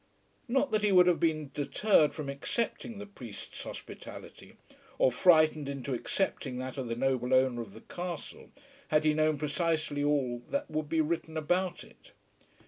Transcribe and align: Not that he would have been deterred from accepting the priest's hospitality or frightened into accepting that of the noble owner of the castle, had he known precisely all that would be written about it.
Not 0.47 0.71
that 0.71 0.81
he 0.81 0.91
would 0.91 1.05
have 1.05 1.19
been 1.19 1.51
deterred 1.53 2.11
from 2.11 2.27
accepting 2.27 2.97
the 2.97 3.05
priest's 3.05 3.63
hospitality 3.63 4.57
or 4.97 5.11
frightened 5.11 5.69
into 5.69 5.93
accepting 5.93 6.57
that 6.57 6.75
of 6.75 6.87
the 6.87 6.95
noble 6.95 7.35
owner 7.35 7.61
of 7.61 7.73
the 7.73 7.81
castle, 7.81 8.49
had 8.87 9.03
he 9.03 9.13
known 9.13 9.37
precisely 9.37 10.03
all 10.03 10.41
that 10.49 10.71
would 10.71 10.89
be 10.89 11.01
written 11.01 11.37
about 11.37 11.83
it. 11.83 12.13